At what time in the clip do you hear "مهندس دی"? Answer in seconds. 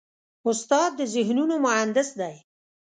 1.65-2.35